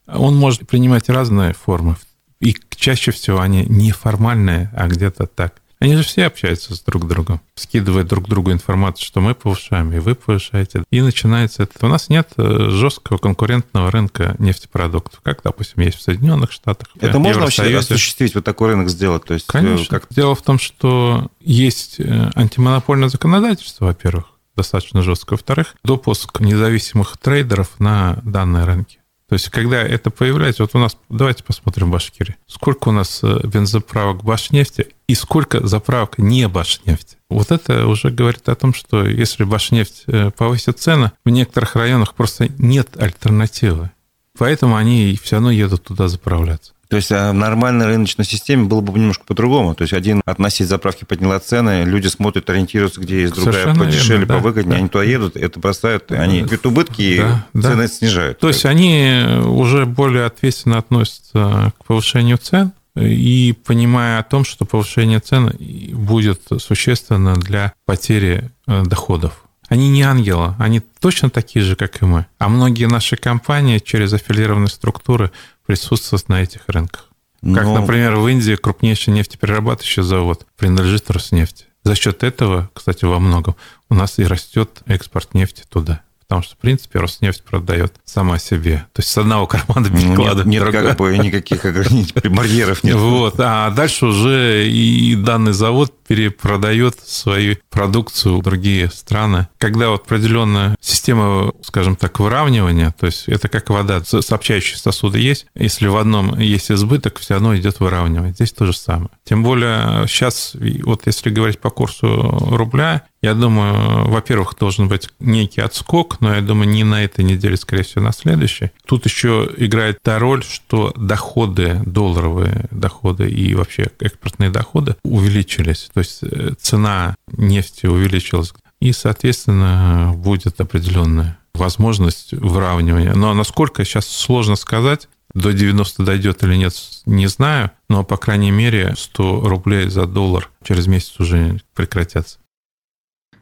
[0.08, 1.96] Он может принимать разные формы,
[2.40, 5.62] и чаще всего они неформальные, а где-то так.
[5.86, 10.00] Они же все общаются с друг другом, скидывают друг другу информацию, что мы повышаем, и
[10.00, 10.84] вы повышаете.
[10.90, 11.86] И начинается это.
[11.86, 16.88] У нас нет э, жесткого конкурентного рынка нефтепродуктов, как, допустим, есть в Соединенных Штатах.
[17.00, 19.26] Это можно вообще осуществить, вот такой рынок сделать?
[19.26, 20.00] То есть, э, Конечно.
[20.00, 20.08] Как...
[20.10, 25.34] Дело в том, что есть э, антимонопольное законодательство, во-первых, достаточно жестко.
[25.34, 28.98] Во-вторых, допуск независимых трейдеров на данные рынки.
[29.28, 33.22] То есть, когда это появляется, вот у нас, давайте посмотрим в Башкирии, сколько у нас
[33.24, 37.18] э, бензоправок Башнефти и сколько заправок не Башнефти.
[37.30, 42.14] Вот это уже говорит о том, что если Башнефть э, повысит цены, в некоторых районах
[42.14, 43.90] просто нет альтернативы.
[44.38, 46.74] Поэтому они все равно едут туда заправляться.
[46.88, 49.76] То есть а в нормальной рыночной системе было бы немножко по-другому.
[49.76, 54.26] То есть один относить заправки подняла цены, люди смотрят, ориентируются, где есть другая Совершенно подешевле,
[54.26, 54.80] верно, повыгоднее, да.
[54.80, 57.88] они туда едут, это бросают, они видят убытки да, и цены да.
[57.88, 58.40] снижают.
[58.40, 64.66] То есть они уже более ответственно относятся к повышению цен, и понимая о том, что
[64.66, 65.52] повышение цен
[65.94, 69.46] будет существенно для потери э, доходов.
[69.68, 72.28] Они не ангелы, они точно такие же, как и мы.
[72.38, 75.32] А многие наши компании через аффилированные структуры
[75.66, 77.10] присутствовать на этих рынках.
[77.42, 77.80] Как, Но...
[77.80, 81.66] например, в Индии крупнейший нефтеперерабатывающий завод принадлежит Роснефти.
[81.84, 83.56] За счет этого, кстати, во многом
[83.90, 86.02] у нас и растет экспорт нефти туда.
[86.28, 88.86] Потому что, в принципе, Роснефть продает сама себе.
[88.94, 90.46] То есть с одного кармана перекладывает.
[90.46, 92.96] Ну, нет, нет как бы никаких ограничений, барьеров нет.
[92.96, 93.36] Вот.
[93.38, 99.48] А дальше уже и данный завод перепродает свою продукцию в другие страны.
[99.58, 105.48] Когда вот определенная система, скажем так, выравнивания, то есть это как вода, сообщающие сосуды есть,
[105.56, 108.34] если в одном есть избыток, все равно идет выравнивание.
[108.34, 109.10] Здесь то же самое.
[109.24, 112.08] Тем более сейчас, вот если говорить по курсу
[112.52, 117.58] рубля, я думаю, во-первых, должен быть некий отскок, но я думаю, не на этой неделе,
[117.58, 118.70] скорее всего, на следующей.
[118.86, 125.90] Тут еще играет та роль, что доходы, долларовые доходы и вообще экспортные доходы увеличились.
[125.92, 128.54] То есть э, цена нефти увеличилась.
[128.80, 133.16] И, соответственно, будет определенная возможность выравнивания.
[133.16, 136.76] Но насколько сейчас сложно сказать, до 90 дойдет или нет,
[137.08, 142.38] не знаю, но, по крайней мере, 100 рублей за доллар через месяц уже прекратятся.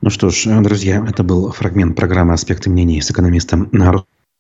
[0.04, 3.70] Ну что ж, друзья, это был фрагмент программы «Аспекты мнений» с экономистом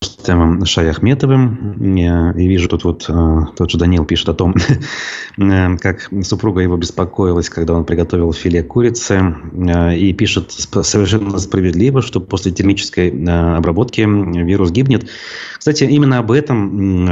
[0.03, 1.95] Рустемом Шаяхметовым.
[1.95, 4.53] Я вижу тут вот э, тот же Данил пишет о том,
[5.37, 9.33] э, как супруга его беспокоилась, когда он приготовил филе курицы.
[9.53, 13.11] Э, и пишет совершенно справедливо, что после термической
[13.55, 15.09] обработки вирус гибнет.
[15.57, 17.05] Кстати, именно об этом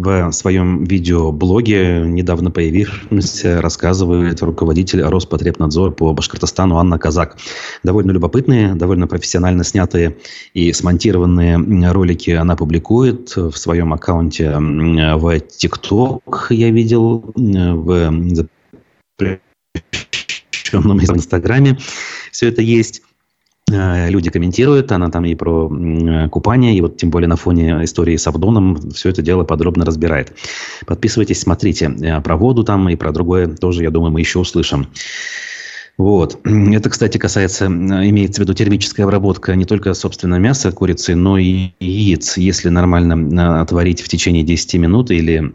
[0.00, 7.36] в своем видеоблоге, недавно появившемся, рассказывает руководитель Роспотребнадзора по Башкортостану Анна Казак.
[7.82, 10.16] Довольно любопытные, довольно профессионально снятые
[10.54, 18.12] и смонтированные ролики она публикует в своем аккаунте в TikTok, я видел, в
[19.18, 21.78] запрещенном Инстаграме.
[22.32, 23.02] Все это есть.
[23.70, 25.68] Э, люди комментируют, она там и про
[26.30, 30.32] купание, и вот тем более на фоне истории с Авдоном все это дело подробно разбирает.
[30.86, 31.90] Подписывайтесь, смотрите.
[32.00, 34.88] Э, про воду там и про другое тоже, я думаю, мы еще услышим.
[35.98, 36.38] Вот.
[36.44, 41.72] Это, кстати, касается, имеется в виду термическая обработка не только, собственно, мяса курицы, но и
[41.80, 42.38] яиц.
[42.38, 45.52] Если нормально отварить в течение 10 минут или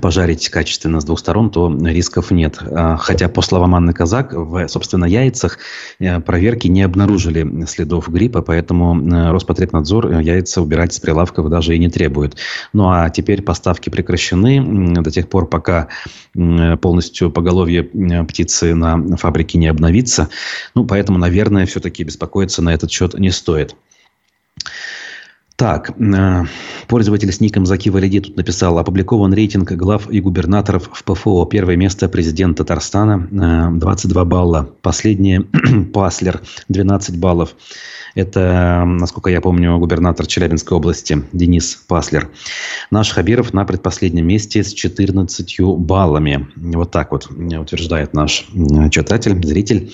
[0.00, 2.58] пожарить качественно с двух сторон, то рисков нет.
[2.60, 5.58] А, хотя, по словам Анны Казак, в, собственно, яйцах
[5.98, 11.80] э, проверки не обнаружили следов гриппа, поэтому э, Роспотребнадзор яйца убирать с прилавков даже и
[11.80, 12.36] не требует.
[12.72, 15.88] Ну а теперь поставки прекращены до тех пор, пока
[16.80, 17.82] полностью поголовье
[18.24, 20.28] птицы на фабрике не обновится.
[20.74, 23.74] Ну, поэтому, наверное, все-таки беспокоиться на этот счет не стоит.
[25.56, 26.44] Так, э,
[26.88, 31.44] пользователь с ником Заки Валиди тут написал, опубликован рейтинг глав и губернаторов в ПФО.
[31.46, 33.28] Первое место президент Татарстана,
[33.72, 34.68] 22 э, балла.
[34.82, 35.42] Последнее
[35.92, 37.54] Паслер, 12 баллов.
[38.14, 42.30] Это, насколько я помню, губернатор Челябинской области Денис Паслер.
[42.90, 46.48] Наш Хабиров на предпоследнем месте с 14 баллами.
[46.56, 49.92] Вот так вот утверждает наш э, читатель, зритель.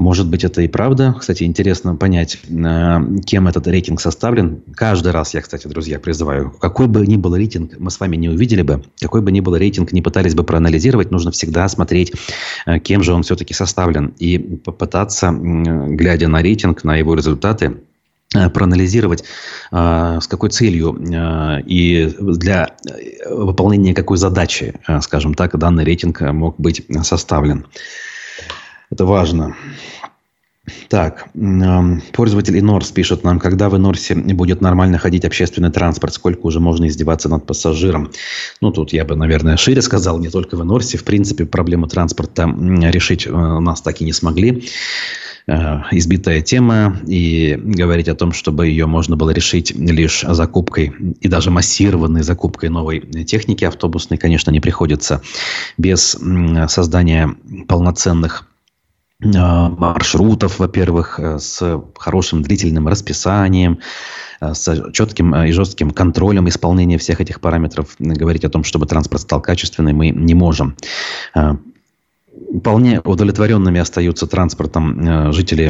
[0.00, 1.14] Может быть, это и правда.
[1.20, 4.62] Кстати, интересно понять, э, кем этот рейтинг составлен.
[4.74, 8.30] Каждый раз я, кстати, друзья, призываю, какой бы ни был рейтинг, мы с вами не
[8.30, 12.14] увидели бы, какой бы ни был рейтинг, не пытались бы проанализировать, нужно всегда смотреть,
[12.64, 14.14] э, кем же он все-таки составлен.
[14.18, 17.74] И попытаться, глядя на рейтинг, на его результаты,
[18.34, 19.24] э, проанализировать,
[19.70, 20.96] с какой целью
[21.66, 22.68] и для
[23.28, 27.66] выполнения какой задачи, скажем так, данный рейтинг мог быть составлен.
[28.90, 29.56] Это важно.
[30.88, 31.28] Так,
[32.12, 36.86] пользователь Инорс пишет нам, когда в Инорсе будет нормально ходить общественный транспорт, сколько уже можно
[36.86, 38.10] издеваться над пассажиром.
[38.60, 40.98] Ну, тут я бы, наверное, шире сказал, не только в Инорсе.
[40.98, 44.68] В принципе, проблему транспорта решить у э, нас так и не смогли.
[45.46, 51.28] Э, избитая тема, и говорить о том, чтобы ее можно было решить лишь закупкой и
[51.28, 55.22] даже массированной закупкой новой техники автобусной, конечно, не приходится.
[55.78, 56.16] Без
[56.68, 57.34] создания
[57.66, 58.49] полноценных
[59.22, 63.78] маршрутов, во-первых, э, с хорошим длительным расписанием,
[64.40, 67.96] э, с четким э, и жестким контролем исполнения всех этих параметров.
[67.98, 70.76] Говорить о том, чтобы транспорт стал качественным, мы не можем.
[72.58, 75.66] Вполне удовлетворенными остаются транспортом жители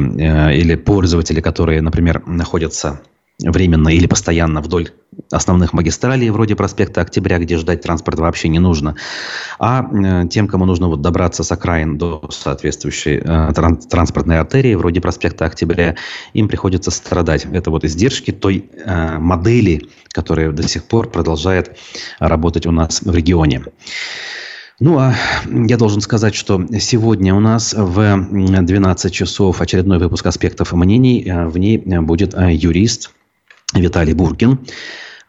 [0.54, 3.00] или пользователи, которые, например, находятся
[3.42, 4.90] временно или постоянно вдоль
[5.30, 8.96] основных магистралей, вроде проспекта Октября, где ждать транспорт вообще не нужно.
[9.58, 13.52] А э, тем, кому нужно вот добраться с окраин до соответствующей э,
[13.88, 15.96] транспортной артерии, вроде проспекта Октября,
[16.32, 17.46] им приходится страдать.
[17.52, 21.76] Это вот издержки той э, модели, которая до сих пор продолжает
[22.18, 23.64] работать у нас в регионе.
[24.80, 25.14] Ну, а
[25.46, 31.30] я должен сказать, что сегодня у нас в 12 часов очередной выпуск «Аспектов мнений».
[31.30, 33.10] В ней будет юрист,
[33.74, 34.58] Виталий Буркин,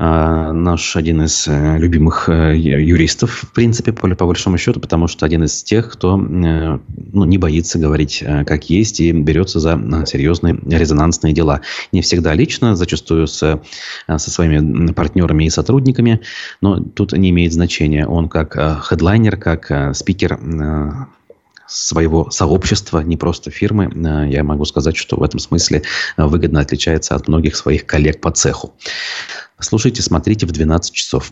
[0.03, 5.07] а, наш один из э, любимых э, юристов, в принципе, по, по большому счету, потому
[5.07, 6.79] что один из тех, кто э,
[7.13, 11.61] ну, не боится говорить как есть и берется за серьезные резонансные дела.
[11.91, 13.61] Не всегда лично, зачастую с,
[14.07, 16.21] со своими партнерами и сотрудниками,
[16.61, 18.07] но тут не имеет значения.
[18.07, 20.39] Он как хедлайнер, как спикер
[21.71, 25.83] своего сообщества, не просто фирмы, э, я могу сказать, что в этом смысле
[26.17, 28.73] э, выгодно отличается от многих своих коллег по цеху.
[29.59, 31.31] Слушайте, смотрите в 12 часов.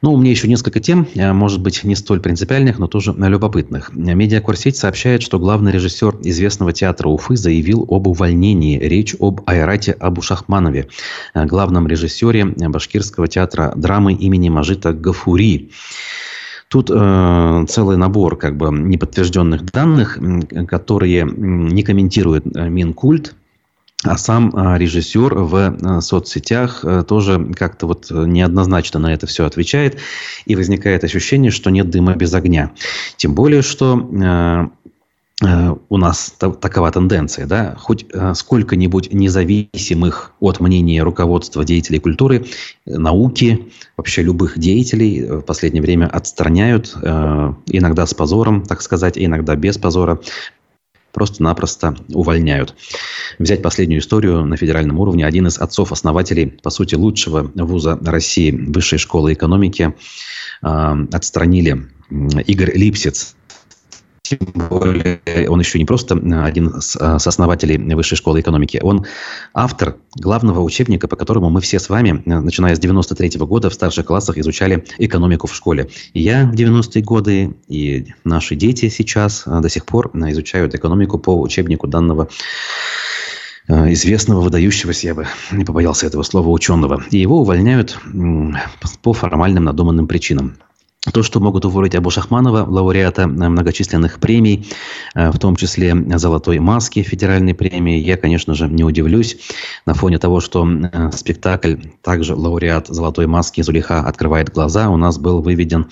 [0.00, 3.92] Ну, у меня еще несколько тем, э, может быть, не столь принципиальных, но тоже любопытных.
[3.92, 8.78] Медиакурсеть сообщает, что главный режиссер известного театра Уфы заявил об увольнении.
[8.78, 10.88] Речь об Айрате Абушахманове,
[11.34, 15.70] главном режиссере башкирского театра драмы имени Мажита Гафури.
[16.74, 20.18] Тут э, целый набор как бы неподтвержденных данных,
[20.66, 23.36] которые не комментирует э, Минкульт,
[24.02, 30.00] а сам э, режиссер в э, соцсетях тоже как-то вот неоднозначно на это все отвечает.
[30.46, 32.72] И возникает ощущение, что нет дыма без огня.
[33.18, 34.68] Тем более, что
[35.88, 42.46] у нас такова тенденция, да, хоть э, сколько-нибудь независимых от мнения руководства деятелей культуры,
[42.86, 49.56] науки, вообще любых деятелей в последнее время отстраняют, э, иногда с позором, так сказать, иногда
[49.56, 50.20] без позора,
[51.12, 52.74] просто-напросто увольняют.
[53.38, 55.24] Взять последнюю историю на федеральном уровне.
[55.24, 59.94] Один из отцов-основателей, по сути, лучшего вуза России, Высшей школы экономики,
[60.60, 63.36] отстранили Игорь Липсец,
[64.24, 69.04] тем более, он еще не просто один из сооснователей Высшей школы экономики, он
[69.52, 73.74] автор главного учебника, по которому мы все с вами, начиная с 93 -го года, в
[73.74, 75.90] старших классах изучали экономику в школе.
[76.14, 81.18] И я в 90-е годы, и наши дети сейчас а, до сих пор изучают экономику
[81.18, 82.28] по учебнику данного
[83.68, 87.04] а, известного, выдающегося, я бы не побоялся этого слова, ученого.
[87.10, 87.98] И его увольняют
[89.02, 90.56] по формальным надуманным причинам.
[91.12, 94.66] То, что могут уволить Абу Шахманова, лауреата многочисленных премий,
[95.14, 99.36] в том числе «Золотой маски» федеральной премии, я, конечно же, не удивлюсь
[99.84, 100.66] на фоне того, что
[101.12, 105.88] спектакль, также лауреат «Золотой маски» Зулиха «Открывает глаза» у нас был выведен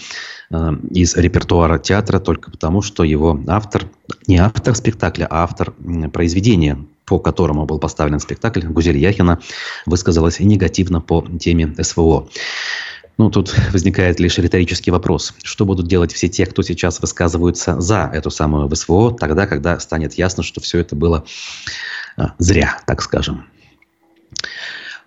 [0.90, 3.84] из репертуара театра только потому, что его автор,
[4.26, 5.72] не автор спектакля, а автор
[6.12, 9.40] произведения по которому был поставлен спектакль, Гузель Яхина
[9.86, 12.28] высказалась негативно по теме СВО.
[13.18, 15.34] Ну, тут возникает лишь риторический вопрос.
[15.42, 20.14] Что будут делать все те, кто сейчас высказываются за эту самую СВО, тогда, когда станет
[20.14, 21.24] ясно, что все это было
[22.16, 23.46] а, зря, так скажем.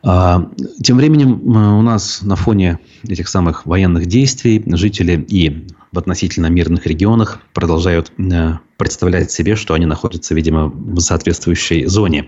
[0.03, 0.49] А,
[0.83, 6.85] тем временем у нас на фоне этих самых военных действий жители и в относительно мирных
[6.85, 12.27] регионах продолжают э, представлять себе, что они находятся, видимо, в соответствующей зоне.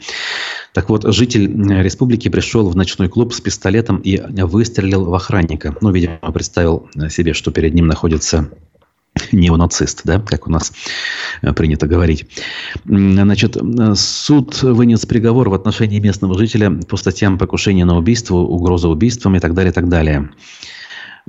[0.73, 5.75] Так вот, житель э, республики пришел в ночной клуб с пистолетом и выстрелил в охранника.
[5.81, 8.49] Ну, видимо, представил себе, что перед ним находится
[9.33, 10.71] неонацист, да, как у нас
[11.41, 12.25] э, принято говорить.
[12.85, 13.57] Значит,
[13.95, 19.39] суд вынес приговор в отношении местного жителя по статьям покушения на убийство, угроза убийством и
[19.39, 20.29] так далее, и так далее.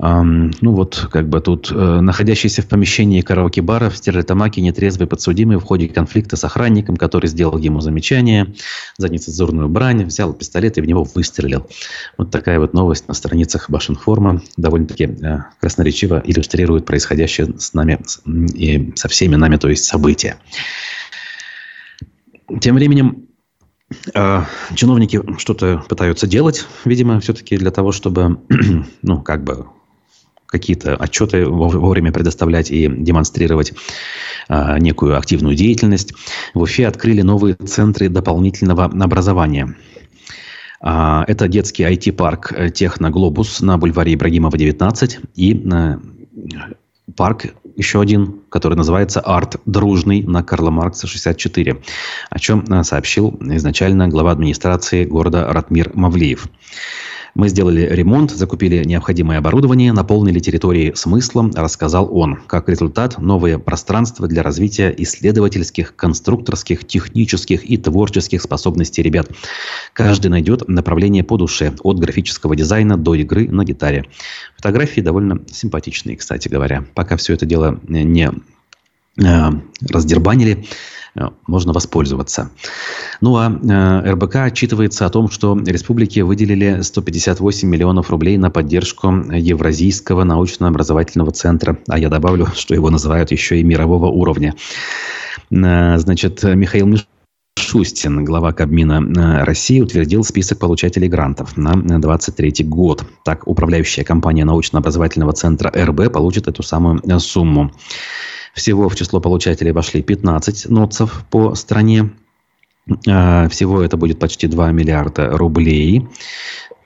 [0.01, 5.63] Ну вот, как бы тут э, находящийся в помещении караоке-бара в Стерлитамаке нетрезвый подсудимый в
[5.63, 8.53] ходе конфликта с охранником, который сделал ему замечание
[8.97, 11.67] за нецензурную брань, взял пистолет и в него выстрелил.
[12.17, 17.99] Вот такая вот новость на страницах Башинформа довольно-таки э, красноречиво иллюстрирует происходящее с нами
[18.55, 20.37] и со всеми нами, то есть события.
[22.61, 23.27] Тем временем
[24.13, 24.43] э,
[24.75, 28.39] Чиновники что-то пытаются делать, видимо, все-таки для того, чтобы,
[29.01, 29.65] ну, как бы
[30.49, 33.73] какие-то отчеты вовремя предоставлять и демонстрировать
[34.47, 36.13] а, некую активную деятельность.
[36.53, 39.75] В Уфе открыли новые центры дополнительного образования.
[40.81, 45.99] А, это детский IT-парк «Техноглобус» на бульваре Ибрагимова, 19 и а,
[47.15, 47.45] парк
[47.75, 51.81] еще один, который называется «Арт Дружный» на Карла Маркса, 64,
[52.29, 56.47] о чем а, сообщил изначально глава администрации города Ратмир Мавлиев.
[57.35, 62.37] Мы сделали ремонт, закупили необходимое оборудование, наполнили территории смыслом, рассказал он.
[62.47, 69.29] Как результат, новое пространство для развития исследовательских, конструкторских, технических и творческих способностей ребят.
[69.93, 74.05] Каждый найдет направление по душе, от графического дизайна до игры на гитаре.
[74.55, 76.85] Фотографии довольно симпатичные, кстати говоря.
[76.95, 78.31] Пока все это дело не
[79.17, 79.49] э,
[79.89, 80.98] раздербанили, Э,
[81.47, 82.51] можно воспользоваться.
[83.21, 89.07] Ну а э, РБК отчитывается о том, что республики выделили 158 миллионов рублей на поддержку
[89.09, 91.77] Евразийского научно-образовательного центра.
[91.87, 94.55] А я добавлю, что его называют еще и мирового уровня.
[95.51, 96.97] Э, значит, Михаил
[97.57, 103.05] Шустин, глава Кабмина России, утвердил список получателей грантов на 2023 год.
[103.25, 107.71] Так, управляющая компания научно-образовательного центра РБ получит эту самую сумму.
[108.53, 112.11] Всего в число получателей вошли 15 НОЦов по стране.
[113.07, 116.07] А, всего это будет почти 2 миллиарда рублей.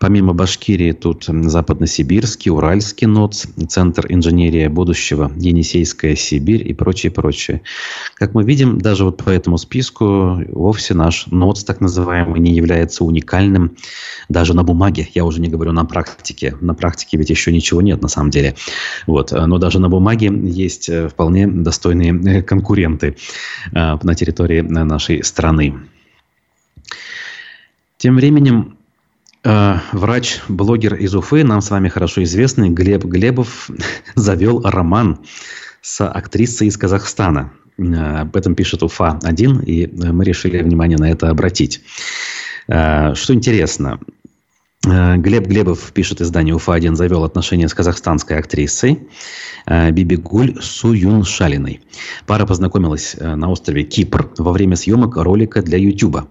[0.03, 7.61] Помимо Башкирии тут Западносибирский, Уральский НОЦ, Центр инженерии будущего, Енисейская Сибирь и прочее, прочее.
[8.15, 13.05] Как мы видим, даже вот по этому списку вовсе наш НОЦ, так называемый, не является
[13.05, 13.77] уникальным
[14.27, 15.07] даже на бумаге.
[15.13, 16.57] Я уже не говорю на практике.
[16.59, 18.55] На практике ведь еще ничего нет на самом деле.
[19.07, 19.31] Вот.
[19.31, 23.15] Но даже на бумаге есть э, вполне достойные э, конкуренты
[23.71, 25.75] э, на территории нашей страны.
[27.97, 28.75] Тем временем
[29.43, 33.69] Э, врач-блогер из Уфы, нам с вами хорошо известный, Глеб Глебов,
[34.15, 35.19] завел роман
[35.81, 37.51] с актрисой из Казахстана.
[37.77, 41.81] Э, об этом пишет Уфа-1, и мы решили внимание на это обратить.
[42.67, 43.99] Э, что интересно,
[44.85, 49.07] Глеб Глебов, пишет издание УФА-1, завел отношения с казахстанской актрисой
[49.65, 51.79] э, Бибигуль Суюн Шалиной.
[52.27, 56.27] Пара познакомилась э, на острове Кипр во время съемок ролика для Ютуба.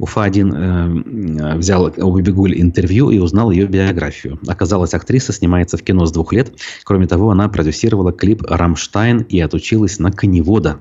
[0.00, 4.40] УФА-1 взял у Бибигуль интервью и узнал ее биографию.
[4.48, 6.52] Оказалось, актриса снимается в кино с двух лет.
[6.82, 10.80] Кроме того, она продюсировала клип «Рамштайн» и отучилась на коневода.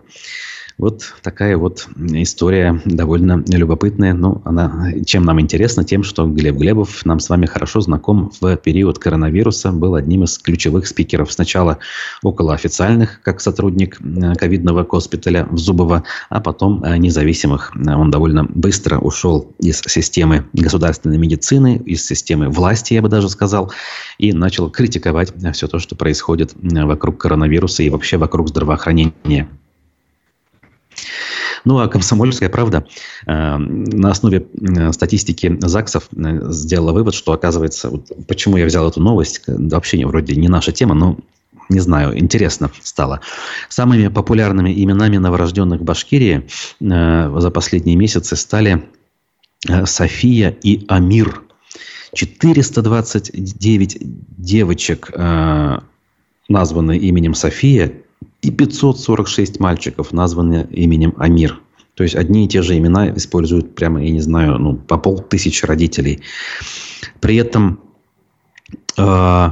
[0.78, 4.14] Вот такая вот история довольно любопытная.
[4.14, 5.84] Ну, она чем нам интересна?
[5.84, 10.38] Тем, что Глеб Глебов нам с вами хорошо знаком в период коронавируса, был одним из
[10.38, 11.32] ключевых спикеров.
[11.32, 11.80] Сначала
[12.24, 17.74] около официальных, как сотрудник э, ковидного госпиталя в Зубово, а потом э, независимых.
[17.76, 23.72] Он довольно быстро ушел из системы государственной медицины, из системы власти, я бы даже сказал,
[24.18, 29.48] и начал критиковать все то, что происходит э, вокруг коронавируса и вообще вокруг здравоохранения.
[31.64, 32.86] Ну, а «Комсомольская правда»
[33.26, 38.88] э, на основе э, статистики ЗАГСов э, сделала вывод, что, оказывается, вот почему я взял
[38.88, 41.18] эту новость, вообще вроде не наша тема, но
[41.70, 43.22] не знаю, интересно стало.
[43.70, 46.48] Самыми популярными именами новорожденных в Башкирии
[46.82, 48.90] за последние месяцы стали
[49.86, 51.44] София и Амир.
[52.14, 55.12] 429 девочек
[56.50, 58.01] названы именем София
[58.42, 61.62] и 546 мальчиков названы именем Амир.
[61.96, 65.66] То есть одни и те же имена используют прямо, я не знаю, ну, по полтысячи
[65.66, 66.22] родителей.
[67.20, 67.80] При этом
[68.98, 69.50] э,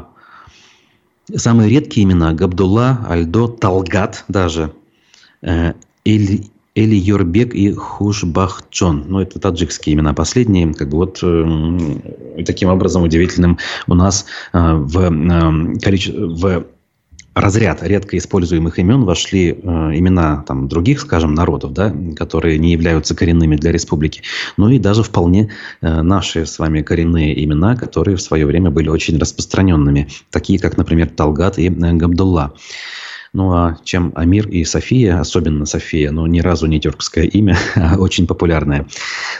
[1.36, 4.72] Самые редкие имена– Габдулла, Альдо, Талгат даже,
[5.42, 6.46] э, Эль,
[6.76, 9.06] Эли Йорбек и Хушбахчон.
[9.08, 10.74] Ну, это таджикские имена последние.
[10.74, 16.14] Как бы вот э, таким образом удивительным у нас э, в, э, количе...
[16.14, 16.66] в
[17.40, 23.16] разряд редко используемых имен вошли э, имена там, других, скажем, народов, да, которые не являются
[23.16, 24.22] коренными для республики,
[24.58, 25.50] ну и даже вполне
[25.82, 30.78] э, наши с вами коренные имена, которые в свое время были очень распространенными, такие как,
[30.78, 32.54] например, Талгат и э, Габдулла.
[33.32, 37.98] Ну а чем Амир и София, особенно София, ну ни разу не тюркское имя, а
[37.98, 38.88] очень популярное.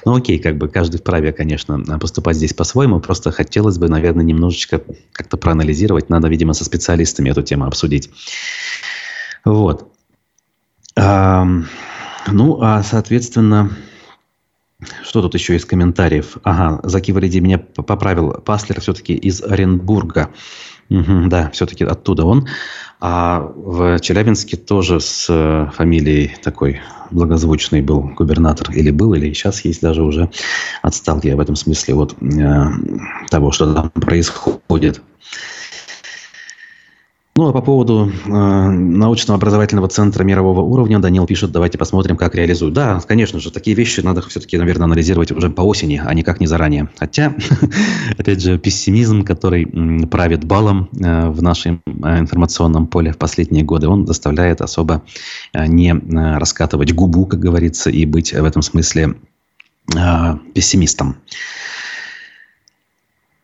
[0.06, 3.00] Ну окей, как бы каждый вправе, конечно, поступать здесь по-своему.
[3.00, 4.82] Просто хотелось бы, наверное, немножечко
[5.12, 6.10] как-то проанализировать.
[6.10, 8.12] Надо, видимо, со специалистами эту тему обсудить.
[9.44, 9.92] Вот.
[10.96, 11.48] А,
[12.28, 13.72] ну, а, соответственно,
[15.04, 16.38] что тут еще из комментариев?
[16.44, 18.34] Ага, Заки Валиди меня поправил.
[18.34, 20.30] Паслер все-таки из Оренбурга.
[20.90, 22.48] Да, все-таки оттуда он.
[23.00, 26.82] А в Челябинске тоже с э, фамилией такой
[27.12, 28.72] благозвучный был губернатор.
[28.72, 30.30] Или был, или сейчас есть даже уже.
[30.82, 32.66] Отстал я в этом смысле от э,
[33.30, 35.02] того, что там происходит.
[37.40, 42.74] Ну, а по поводу э, научно-образовательного центра мирового уровня Данил пишет, давайте посмотрим, как реализуют.
[42.74, 46.48] Да, конечно же, такие вещи надо все-таки, наверное, анализировать уже по осени, а никак не
[46.48, 46.90] заранее.
[46.98, 47.34] Хотя,
[48.18, 49.66] опять же, пессимизм, который
[50.08, 55.04] правит балом э, в нашем э, информационном поле в последние годы, он заставляет особо
[55.54, 59.16] э, не э, раскатывать губу, как говорится, и быть в этом смысле
[59.96, 61.16] э, пессимистом.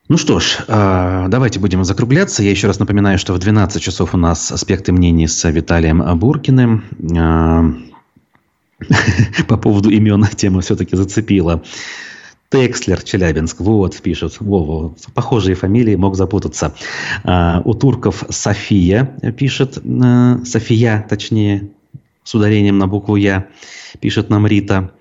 [0.08, 2.44] Ну что ж, а, давайте будем закругляться.
[2.44, 6.84] Я еще раз напоминаю, что в 12 часов у нас аспекты мнений с Виталием Буркиным.
[7.18, 7.64] А,
[9.48, 11.64] по поводу имен тема все-таки зацепила.
[12.50, 14.36] Текслер, Челябинск, вот, пишут.
[14.38, 16.72] Во, похожие фамилии, мог запутаться.
[17.24, 19.82] А, у турков София пишет,
[20.44, 21.70] София, точнее,
[22.22, 23.48] с ударением на букву Я,
[23.98, 24.92] пишет нам Рита.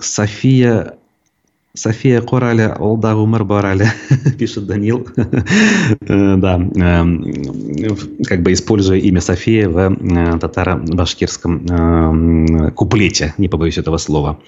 [0.00, 0.98] София
[1.76, 3.46] София Кораля, Олда умер
[4.38, 5.06] пишет Данил.
[5.16, 13.78] Э, да, эм, как бы используя имя София в э, татаро-башкирском эм, куплете, не побоюсь
[13.78, 14.40] этого слова.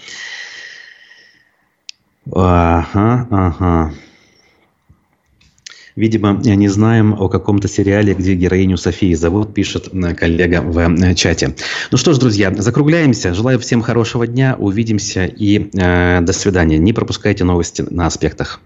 [2.33, 3.93] Ага, ага.
[5.99, 11.57] Видимо, не знаем о каком-то сериале, где героиню Софии зовут, пишет коллега в э, чате.
[11.91, 13.35] Ну что ж, друзья, закругляемся.
[13.35, 14.55] Желаю всем хорошего дня.
[14.57, 16.79] Увидимся и э, до свидания.
[16.79, 18.61] Не пропускайте новости на аспектах.